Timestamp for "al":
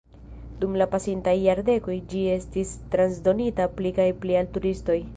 4.45-4.55